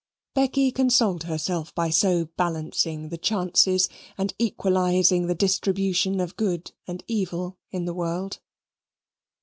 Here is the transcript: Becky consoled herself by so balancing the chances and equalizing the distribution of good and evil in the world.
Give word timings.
Becky 0.33 0.71
consoled 0.71 1.25
herself 1.25 1.75
by 1.75 1.91
so 1.91 2.25
balancing 2.35 3.09
the 3.09 3.19
chances 3.19 3.87
and 4.17 4.33
equalizing 4.39 5.27
the 5.27 5.35
distribution 5.35 6.19
of 6.19 6.35
good 6.37 6.71
and 6.87 7.03
evil 7.07 7.59
in 7.69 7.85
the 7.85 7.93
world. 7.93 8.39